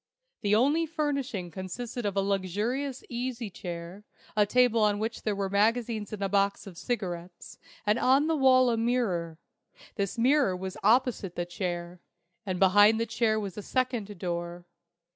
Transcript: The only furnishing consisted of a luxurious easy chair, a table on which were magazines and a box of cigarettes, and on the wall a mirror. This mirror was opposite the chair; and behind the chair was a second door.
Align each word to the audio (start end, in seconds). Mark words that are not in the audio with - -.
The 0.41 0.55
only 0.55 0.87
furnishing 0.87 1.51
consisted 1.51 2.07
of 2.07 2.15
a 2.17 2.21
luxurious 2.21 3.03
easy 3.07 3.51
chair, 3.51 4.03
a 4.35 4.47
table 4.47 4.81
on 4.81 4.97
which 4.97 5.21
were 5.23 5.47
magazines 5.47 6.11
and 6.11 6.23
a 6.23 6.27
box 6.27 6.65
of 6.65 6.75
cigarettes, 6.75 7.59
and 7.85 7.99
on 7.99 8.25
the 8.25 8.35
wall 8.35 8.71
a 8.71 8.77
mirror. 8.77 9.37
This 9.97 10.17
mirror 10.17 10.55
was 10.57 10.75
opposite 10.83 11.35
the 11.35 11.45
chair; 11.45 11.99
and 12.47 12.57
behind 12.57 12.99
the 12.99 13.05
chair 13.05 13.39
was 13.39 13.59
a 13.59 13.61
second 13.61 14.17
door. 14.17 14.65